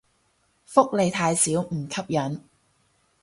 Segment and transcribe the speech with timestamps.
[0.65, 2.41] 福利太少唔吸引